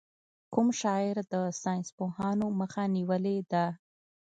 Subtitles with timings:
[0.53, 3.65] کوم شاعر د ساینسپوهانو مخه نېولې ده.